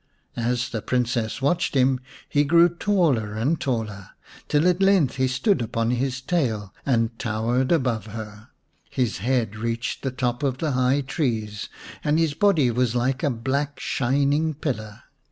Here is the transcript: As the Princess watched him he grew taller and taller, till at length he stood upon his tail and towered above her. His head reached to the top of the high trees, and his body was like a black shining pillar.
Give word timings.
As 0.35 0.69
the 0.69 0.81
Princess 0.81 1.43
watched 1.43 1.75
him 1.75 1.99
he 2.27 2.43
grew 2.43 2.69
taller 2.69 3.35
and 3.35 3.61
taller, 3.61 4.09
till 4.47 4.67
at 4.67 4.81
length 4.81 5.17
he 5.17 5.27
stood 5.27 5.61
upon 5.61 5.91
his 5.91 6.21
tail 6.21 6.73
and 6.87 7.19
towered 7.19 7.71
above 7.71 8.07
her. 8.07 8.47
His 8.89 9.19
head 9.19 9.55
reached 9.55 10.01
to 10.01 10.09
the 10.09 10.15
top 10.15 10.41
of 10.41 10.57
the 10.57 10.71
high 10.71 11.01
trees, 11.01 11.69
and 12.03 12.17
his 12.17 12.33
body 12.33 12.71
was 12.71 12.95
like 12.95 13.21
a 13.21 13.29
black 13.29 13.79
shining 13.79 14.55
pillar. 14.55 15.03